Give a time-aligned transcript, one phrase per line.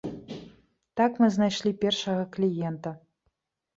[1.01, 2.99] Так мы знайшлі першага кліента.